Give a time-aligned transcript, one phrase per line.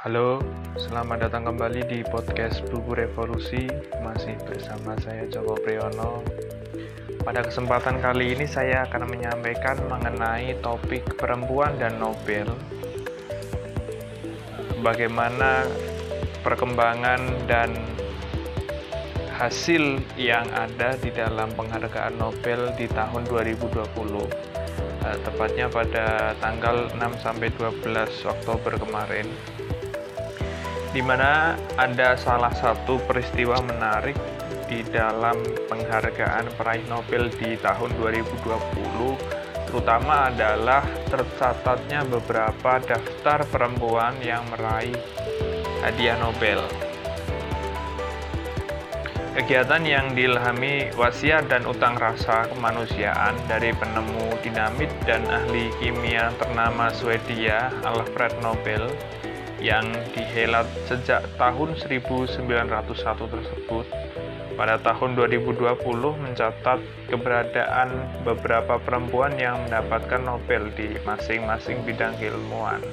[0.00, 0.40] Halo,
[0.80, 3.68] selamat datang kembali di podcast Buku Revolusi.
[4.00, 6.24] Masih bersama saya Joko Priyono.
[7.20, 12.48] Pada kesempatan kali ini saya akan menyampaikan mengenai topik perempuan dan Nobel.
[14.80, 15.68] Bagaimana
[16.48, 17.76] perkembangan dan
[19.36, 27.20] hasil yang ada di dalam penghargaan Nobel di tahun 2020 eh, tepatnya pada tanggal 6
[27.20, 27.84] sampai 12
[28.24, 29.28] Oktober kemarin
[30.90, 34.18] di mana ada salah satu peristiwa menarik
[34.66, 39.40] di dalam penghargaan peraih Nobel di tahun 2020
[39.70, 44.98] terutama adalah tercatatnya beberapa daftar perempuan yang meraih
[45.86, 46.58] hadiah Nobel.
[49.30, 56.90] Kegiatan yang diilhami wasiat dan utang rasa kemanusiaan dari penemu dinamit dan ahli kimia ternama
[56.90, 58.90] Swedia Alfred Nobel
[59.60, 62.26] yang dihelat sejak tahun 1901
[63.04, 63.86] tersebut
[64.60, 65.72] pada tahun 2020
[66.20, 67.88] mencatat keberadaan
[68.24, 72.84] beberapa perempuan yang mendapatkan Nobel di masing-masing bidang keilmuan.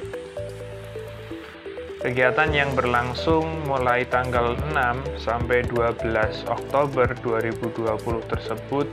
[1.97, 8.87] Kegiatan yang berlangsung mulai tanggal 6 sampai 12 Oktober 2020 tersebut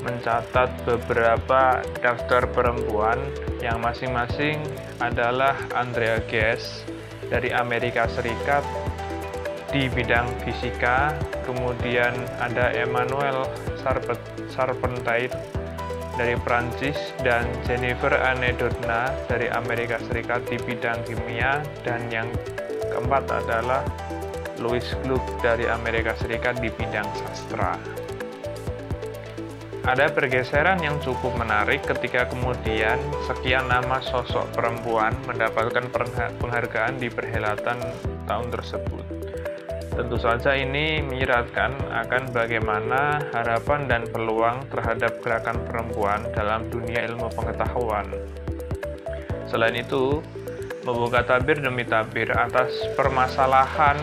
[0.00, 3.20] mencatat beberapa daftar perempuan
[3.60, 4.60] yang masing-masing
[5.00, 6.88] adalah Andrea Ghez,
[7.28, 8.64] dari Amerika Serikat
[9.74, 11.10] di bidang fisika,
[11.42, 13.48] kemudian ada Emmanuel
[14.54, 15.34] Charpentier
[16.14, 22.30] dari Prancis dan Jennifer Anne Doudna dari Amerika Serikat di bidang kimia dan yang
[22.94, 23.82] keempat adalah
[24.62, 28.03] Louis Gluck dari Amerika Serikat di bidang sastra.
[29.84, 32.96] Ada pergeseran yang cukup menarik ketika kemudian
[33.28, 35.92] sekian nama sosok perempuan mendapatkan
[36.40, 37.76] penghargaan di perhelatan
[38.24, 39.04] tahun tersebut.
[39.92, 47.28] Tentu saja ini menyiratkan akan bagaimana harapan dan peluang terhadap gerakan perempuan dalam dunia ilmu
[47.36, 48.08] pengetahuan.
[49.52, 50.24] Selain itu,
[50.88, 54.00] membuka tabir demi tabir atas permasalahan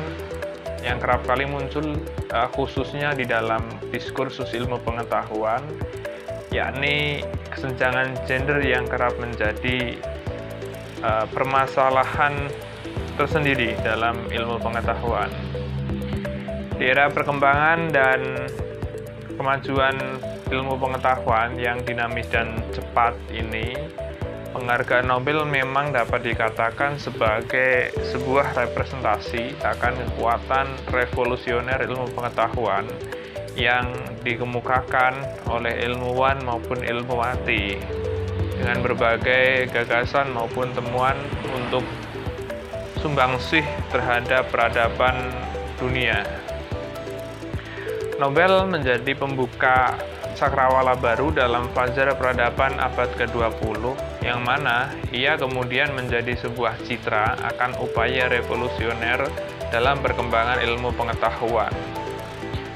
[0.81, 1.97] yang kerap kali muncul
[2.33, 3.61] uh, khususnya di dalam
[3.93, 5.61] diskursus ilmu pengetahuan
[6.51, 9.95] yakni kesenjangan gender yang kerap menjadi
[10.99, 12.51] uh, permasalahan
[13.15, 15.31] tersendiri dalam ilmu pengetahuan.
[16.75, 18.19] Di era perkembangan dan
[19.37, 19.95] kemajuan
[20.51, 23.77] ilmu pengetahuan yang dinamis dan cepat ini,
[24.51, 32.83] Penghargaan Nobel memang dapat dikatakan sebagai sebuah representasi akan kekuatan revolusioner ilmu pengetahuan
[33.55, 33.87] yang
[34.27, 37.79] dikemukakan oleh ilmuwan maupun ilmuwati
[38.59, 41.15] dengan berbagai gagasan maupun temuan
[41.55, 41.87] untuk
[42.99, 45.31] sumbangsih terhadap peradaban
[45.79, 46.27] dunia.
[48.19, 49.95] Nobel menjadi pembuka
[50.35, 57.77] cakrawala baru dalam fajar peradaban abad ke-20 yang mana ia kemudian menjadi sebuah citra akan
[57.81, 59.25] upaya revolusioner
[59.73, 61.73] dalam perkembangan ilmu pengetahuan.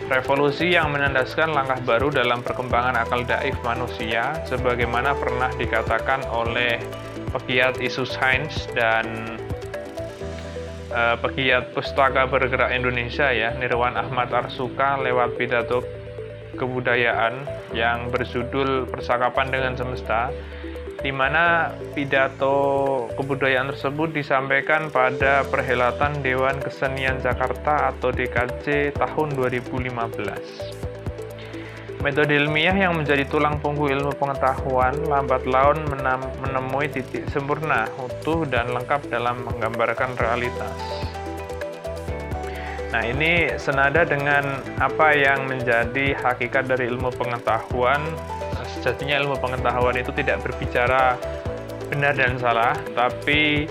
[0.06, 6.78] Revolusi yang menandaskan langkah baru dalam perkembangan akal daif manusia sebagaimana pernah dikatakan oleh
[7.34, 9.34] pegiat isu sains dan
[10.94, 15.82] uh, pegiat pustaka bergerak Indonesia ya Nirwan Ahmad Arsuka lewat pidato
[16.56, 17.44] kebudayaan
[17.76, 20.32] yang berjudul Persakapan dengan Semesta
[21.06, 29.94] di mana pidato kebudayaan tersebut disampaikan pada perhelatan Dewan Kesenian Jakarta atau DKJ tahun 2015.
[32.02, 35.86] Metode ilmiah yang menjadi tulang punggung ilmu pengetahuan lambat laun
[36.42, 40.74] menemui titik sempurna, utuh, dan lengkap dalam menggambarkan realitas.
[42.94, 48.02] Nah, ini senada dengan apa yang menjadi hakikat dari ilmu pengetahuan.
[48.86, 51.18] Sejatinya ilmu pengetahuan itu tidak berbicara
[51.90, 53.66] benar dan salah, tapi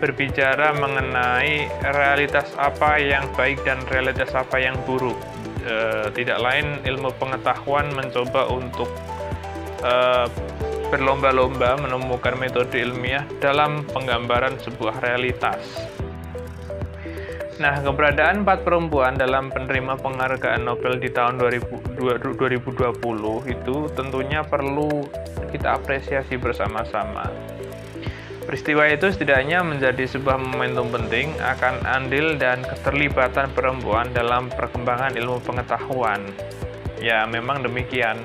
[0.00, 5.20] berbicara mengenai realitas apa yang baik dan realitas apa yang buruk.
[5.68, 8.88] E, tidak lain ilmu pengetahuan mencoba untuk
[9.84, 9.92] e,
[10.88, 15.92] berlomba-lomba menemukan metode ilmiah dalam penggambaran sebuah realitas.
[17.54, 22.66] Nah, keberadaan empat perempuan dalam penerima penghargaan Nobel di tahun 2020
[23.46, 25.06] itu tentunya perlu
[25.54, 27.30] kita apresiasi bersama-sama.
[28.42, 35.38] Peristiwa itu setidaknya menjadi sebuah momentum penting akan andil dan keterlibatan perempuan dalam perkembangan ilmu
[35.46, 36.26] pengetahuan.
[36.98, 38.18] Ya, memang demikian.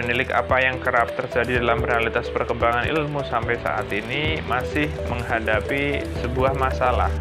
[0.00, 6.56] Menilik apa yang kerap terjadi dalam realitas perkembangan ilmu sampai saat ini masih menghadapi sebuah
[6.56, 7.12] masalah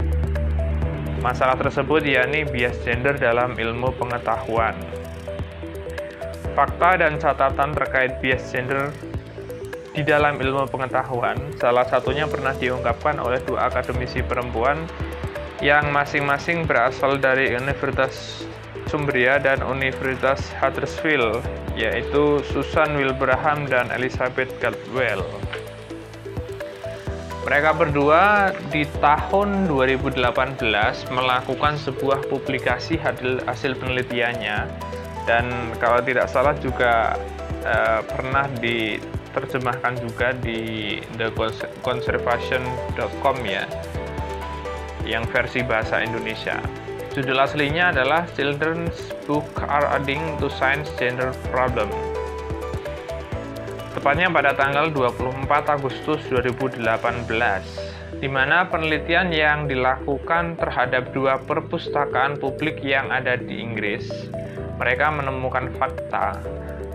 [1.22, 4.74] masalah tersebut yakni bias gender dalam ilmu pengetahuan.
[6.52, 8.92] Fakta dan catatan terkait bias gender
[9.96, 14.82] di dalam ilmu pengetahuan, salah satunya pernah diungkapkan oleh dua akademisi perempuan
[15.62, 18.44] yang masing-masing berasal dari Universitas
[18.90, 21.46] Cumbria dan Universitas Huddersfield,
[21.78, 25.24] yaitu Susan Wilbraham dan Elizabeth Caldwell.
[27.42, 30.22] Mereka berdua di tahun 2018
[31.10, 34.70] melakukan sebuah publikasi hasil, penelitiannya
[35.26, 37.18] dan kalau tidak salah juga
[37.66, 43.66] uh, pernah diterjemahkan juga di theconservation.com ya
[45.02, 46.62] yang versi bahasa Indonesia.
[47.12, 51.90] Judul aslinya adalah Children's Book Are Adding to Science Gender Problem.
[53.92, 56.80] Tepatnya pada tanggal 24 Agustus 2018,
[58.24, 64.08] di mana penelitian yang dilakukan terhadap dua perpustakaan publik yang ada di Inggris,
[64.80, 66.40] mereka menemukan fakta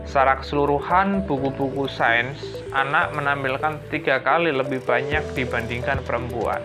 [0.08, 6.64] secara keseluruhan buku-buku sains anak menampilkan tiga kali lebih banyak dibandingkan perempuan.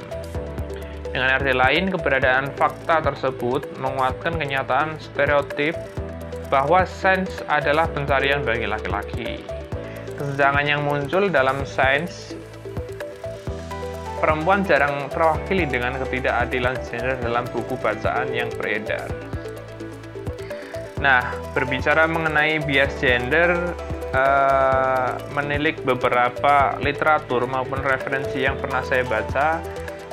[1.12, 5.76] Dengan arti lain, keberadaan fakta tersebut menguatkan kenyataan stereotip
[6.48, 9.61] bahwa sains adalah pencarian bagi laki-laki.
[10.22, 12.38] Kesenjangan yang muncul dalam sains
[14.22, 19.10] perempuan jarang terwakili dengan ketidakadilan gender dalam buku bacaan yang beredar.
[21.02, 21.26] Nah,
[21.58, 23.74] berbicara mengenai bias gender,
[24.14, 29.58] uh, menilik beberapa literatur maupun referensi yang pernah saya baca,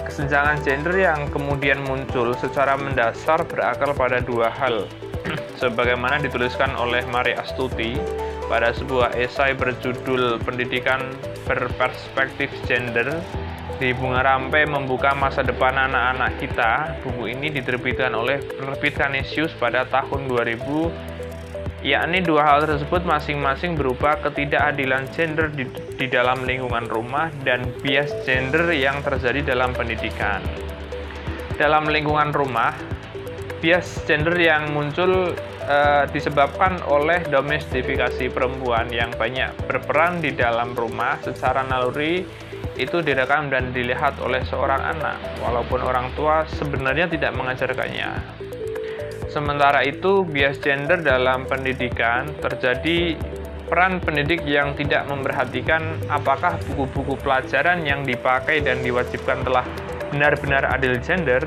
[0.08, 4.88] Kesenjangan gender yang kemudian muncul secara mendasar berakar pada dua hal.
[5.60, 7.92] Sebagaimana dituliskan oleh Mari Astuti
[8.48, 11.12] pada sebuah esai berjudul Pendidikan
[11.44, 13.20] Berperspektif Gender
[13.76, 16.96] di Bunga Rampai Membuka Masa Depan Anak-anak Kita.
[17.04, 21.18] Buku ini diterbitkan oleh penerbit Canisius pada tahun 2000
[21.78, 25.62] yakni dua hal tersebut masing-masing berupa ketidakadilan gender di,
[25.94, 30.42] di dalam lingkungan rumah dan bias gender yang terjadi dalam pendidikan.
[31.54, 32.74] Dalam lingkungan rumah,
[33.62, 35.78] bias gender yang muncul e,
[36.10, 42.24] disebabkan oleh domestifikasi perempuan yang banyak berperan di dalam rumah secara naluri
[42.80, 48.10] itu direkam dan dilihat oleh seorang anak, walaupun orang tua sebenarnya tidak mengajarkannya.
[49.28, 53.18] Sementara itu, bias gender dalam pendidikan terjadi
[53.68, 59.66] peran pendidik yang tidak memperhatikan apakah buku-buku pelajaran yang dipakai dan diwajibkan telah
[60.08, 61.44] benar-benar adil gender,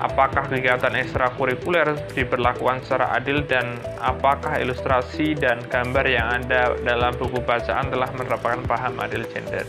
[0.00, 7.40] apakah kegiatan ekstrakurikuler diberlakukan secara adil dan apakah ilustrasi dan gambar yang ada dalam buku
[7.44, 9.64] bacaan telah menerapkan paham adil gender.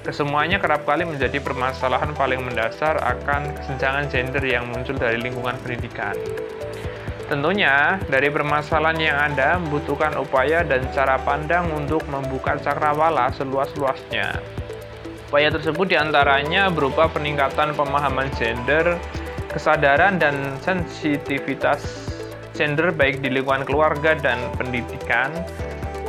[0.00, 6.16] Kesemuanya kerap kali menjadi permasalahan paling mendasar akan kesenjangan gender yang muncul dari lingkungan pendidikan.
[7.30, 14.42] Tentunya, dari permasalahan yang ada membutuhkan upaya dan cara pandang untuk membuka cakrawala seluas-luasnya.
[15.30, 18.98] Upaya tersebut di antaranya berupa peningkatan pemahaman gender,
[19.50, 21.82] kesadaran dan sensitivitas
[22.54, 25.32] gender baik di lingkungan keluarga dan pendidikan,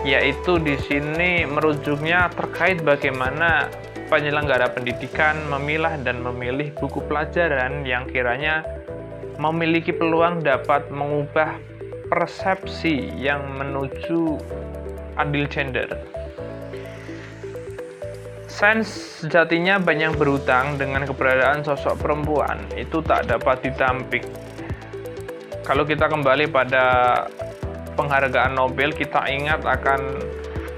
[0.04, 3.70] yaitu di sini merujuknya terkait bagaimana
[4.12, 8.68] penyelenggara pendidikan memilah dan memilih buku pelajaran yang kiranya
[9.40, 11.56] memiliki peluang dapat mengubah
[12.12, 14.36] persepsi yang menuju
[15.16, 15.88] adil gender.
[18.52, 18.92] Sains
[19.24, 24.28] sejatinya banyak berutang dengan keberadaan sosok perempuan itu tak dapat ditampik.
[25.64, 26.84] Kalau kita kembali pada
[27.96, 30.20] penghargaan Nobel, kita ingat akan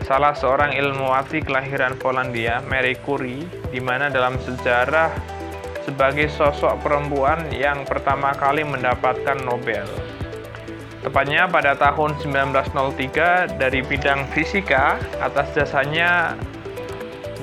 [0.06, 5.10] salah seorang ilmuwati kelahiran Polandia, Marie Curie, di mana dalam sejarah
[5.82, 9.90] sebagai sosok perempuan yang pertama kali mendapatkan Nobel.
[11.02, 16.38] Tepatnya pada tahun 1903 dari bidang fisika atas jasanya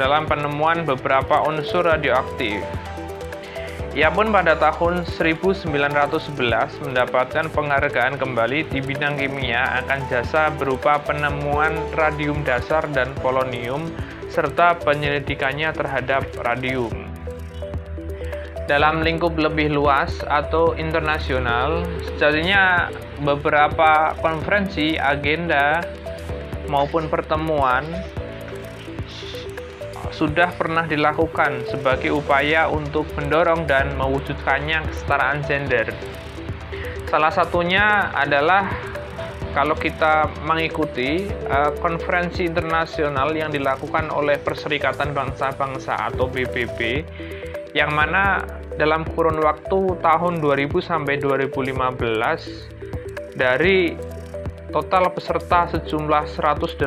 [0.00, 2.64] dalam penemuan beberapa unsur radioaktif.
[3.92, 6.32] Ia pun pada tahun 1911
[6.80, 13.92] mendapatkan penghargaan kembali di bidang kimia akan jasa berupa penemuan radium dasar dan polonium
[14.32, 17.10] serta penyelidikannya terhadap radium
[18.70, 22.86] dalam lingkup lebih luas atau internasional, sejatinya
[23.18, 25.82] beberapa konferensi, agenda,
[26.70, 27.82] maupun pertemuan
[30.20, 35.88] sudah pernah dilakukan sebagai upaya untuk mendorong dan mewujudkannya kesetaraan gender.
[37.08, 38.68] Salah satunya adalah
[39.56, 47.08] kalau kita mengikuti uh, konferensi internasional yang dilakukan oleh Perserikatan Bangsa-Bangsa atau PBB
[47.72, 48.44] yang mana
[48.76, 53.96] dalam kurun waktu tahun 2000 sampai 2015 dari
[54.70, 56.78] total peserta sejumlah 189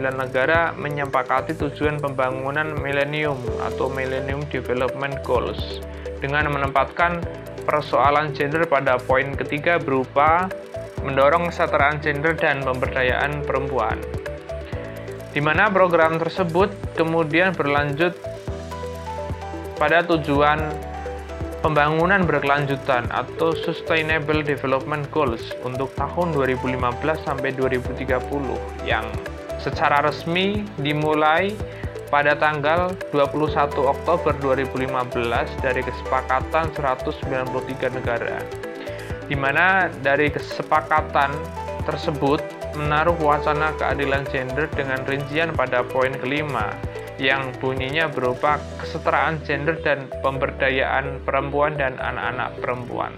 [0.00, 5.84] negara menyepakati tujuan pembangunan milenium atau Millennium Development Goals
[6.24, 7.20] dengan menempatkan
[7.68, 10.48] persoalan gender pada poin ketiga berupa
[11.04, 14.00] mendorong kesetaraan gender dan pemberdayaan perempuan.
[15.36, 18.16] Di mana program tersebut kemudian berlanjut
[19.76, 20.72] pada tujuan
[21.64, 26.76] pembangunan berkelanjutan atau Sustainable Development Goals untuk tahun 2015
[27.24, 28.04] sampai 2030
[28.84, 29.08] yang
[29.56, 31.56] secara resmi dimulai
[32.12, 38.44] pada tanggal 21 Oktober 2015 dari kesepakatan 193 negara
[39.24, 41.32] di mana dari kesepakatan
[41.88, 42.44] tersebut
[42.76, 46.76] menaruh wacana keadilan gender dengan rincian pada poin kelima
[47.18, 53.12] yang bunyinya berupa kesetaraan gender dan pemberdayaan perempuan dan anak-anak perempuan.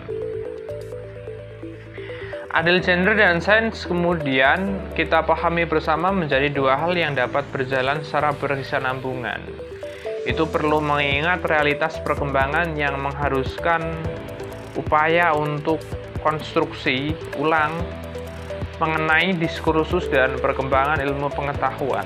[2.57, 8.33] Adil gender dan sains kemudian kita pahami bersama menjadi dua hal yang dapat berjalan secara
[8.33, 9.45] berkesinambungan.
[10.25, 13.93] Itu perlu mengingat realitas perkembangan yang mengharuskan
[14.73, 15.85] upaya untuk
[16.25, 17.76] konstruksi ulang
[18.81, 22.05] mengenai diskursus dan perkembangan ilmu pengetahuan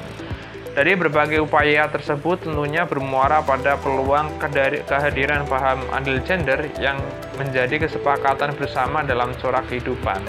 [0.71, 4.39] dari berbagai upaya tersebut tentunya bermuara pada peluang
[4.87, 6.95] kehadiran paham adil gender yang
[7.35, 10.23] menjadi kesepakatan bersama dalam corak kehidupan.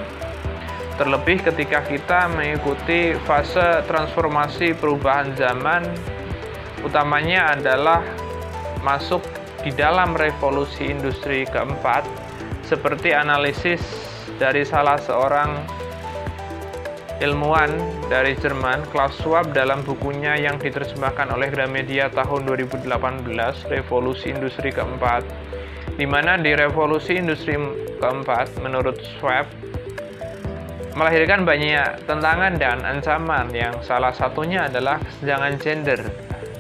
[0.98, 5.86] Terlebih ketika kita mengikuti fase transformasi perubahan zaman,
[6.86, 8.02] utamanya adalah
[8.82, 9.22] masuk
[9.62, 12.06] di dalam revolusi industri keempat,
[12.66, 13.82] seperti analisis
[14.42, 15.81] dari salah seorang
[17.22, 17.70] ilmuwan
[18.10, 22.90] dari Jerman, Klaus Schwab dalam bukunya yang diterjemahkan oleh Gramedia tahun 2018,
[23.70, 25.22] Revolusi Industri Keempat,
[26.02, 27.54] di mana di revolusi industri
[28.02, 29.46] keempat, menurut Schwab,
[30.98, 36.02] melahirkan banyak tantangan dan ancaman yang salah satunya adalah kesenjangan gender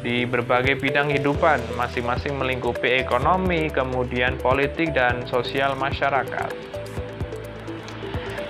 [0.06, 6.80] di berbagai bidang kehidupan, masing-masing melingkupi ekonomi, kemudian politik dan sosial masyarakat.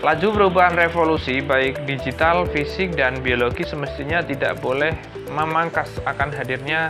[0.01, 4.97] Laju perubahan revolusi baik digital, fisik, dan biologi semestinya tidak boleh
[5.29, 6.89] memangkas akan hadirnya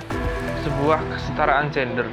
[0.63, 2.07] sebuah kesetaraan gender.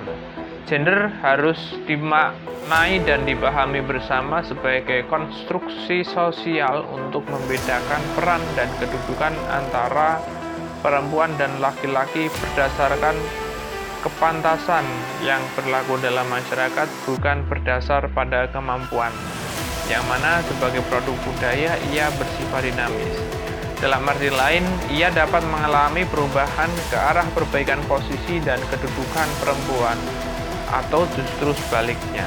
[0.66, 10.18] Gender harus dimaknai dan dipahami bersama sebagai konstruksi sosial untuk membedakan peran dan kedudukan antara
[10.82, 13.14] perempuan dan laki-laki berdasarkan
[14.02, 14.82] kepantasan
[15.22, 19.14] yang berlaku dalam masyarakat bukan berdasar pada kemampuan
[19.88, 23.16] yang mana sebagai produk budaya ia bersifat dinamis.
[23.78, 29.94] Dalam arti lain, ia dapat mengalami perubahan ke arah perbaikan posisi dan kedudukan perempuan,
[30.68, 32.26] atau justru sebaliknya.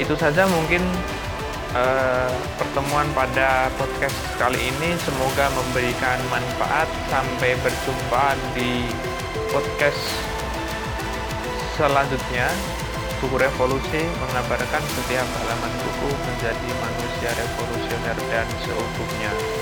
[0.00, 0.80] Itu saja mungkin
[1.76, 4.96] uh, pertemuan pada podcast kali ini.
[5.04, 6.88] Semoga memberikan manfaat.
[7.12, 8.88] Sampai berjumpa di
[9.52, 10.00] podcast
[11.76, 12.48] selanjutnya.
[13.20, 19.59] Buku Revolusi mengabarkan setiap halaman buku menjadi manusia revolusioner dan seutuhnya.